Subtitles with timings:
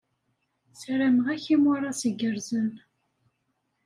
[0.73, 2.69] Ssarameɣ-ak imuras igerrzen.